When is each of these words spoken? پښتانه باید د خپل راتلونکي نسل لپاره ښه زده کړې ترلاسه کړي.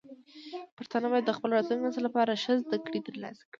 پښتانه 0.77 1.07
باید 1.11 1.25
د 1.27 1.31
خپل 1.37 1.49
راتلونکي 1.53 1.83
نسل 1.87 2.03
لپاره 2.07 2.39
ښه 2.43 2.53
زده 2.63 2.77
کړې 2.85 2.99
ترلاسه 3.07 3.39
کړي. 3.43 3.49